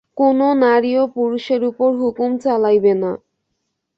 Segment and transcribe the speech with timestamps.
[0.17, 3.11] কোন নারীও পুরুষের উপর হুকুম চালাইবে না।